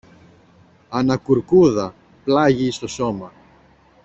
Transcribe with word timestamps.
ανακούρκουδα 0.89 1.93
πλάγι 2.23 2.71
στο 2.71 2.87
σώμα. 2.87 3.31